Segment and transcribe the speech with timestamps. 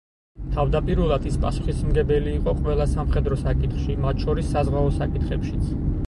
[0.53, 5.69] თავდაპირველად ის პასუხისმგებელი იყო ყველა სამხედრო საკითხში, მათ შორის საზღვაო საკითხებშიც.